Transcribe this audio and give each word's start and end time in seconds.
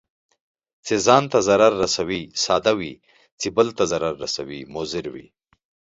چي 0.85 0.95
ځان 1.05 1.23
ته 1.31 1.39
ضرر 1.49 1.71
رسوي، 1.83 2.21
ساده 2.43 2.73
وي، 2.79 2.93
چې 3.39 3.47
بل 3.57 3.67
ته 3.77 3.83
ضرر 3.91 4.13
رسوي 4.23 4.61
مضر 4.75 5.05
وي. 5.13 5.27